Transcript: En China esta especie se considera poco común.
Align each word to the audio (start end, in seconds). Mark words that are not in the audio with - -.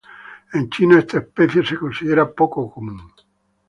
En 0.53 0.67
China 0.71 0.97
esta 0.97 1.19
especie 1.19 1.63
se 1.63 1.77
considera 1.77 2.33
poco 2.33 2.71
común. 2.73 3.13